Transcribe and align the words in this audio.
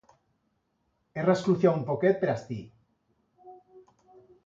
He 1.19 1.27
rascluciau 1.27 1.77
un 1.81 1.85
poquet 1.91 2.19
per 2.25 2.33
astí. 2.35 2.61